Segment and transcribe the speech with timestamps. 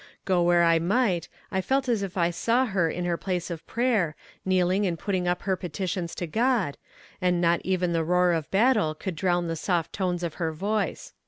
[0.25, 3.67] Go where I might I felt as if I saw her in her place of
[3.67, 6.75] prayer, kneeling and putting up her petitions to God,
[7.21, 11.13] and not even the roar of battle could drown the soft tones of her voice."